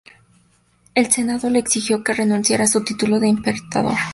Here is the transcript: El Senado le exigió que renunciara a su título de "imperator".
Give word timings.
El 0.95 1.11
Senado 1.11 1.47
le 1.51 1.59
exigió 1.59 2.03
que 2.03 2.15
renunciara 2.15 2.63
a 2.63 2.67
su 2.67 2.83
título 2.83 3.19
de 3.19 3.27
"imperator". 3.27 3.93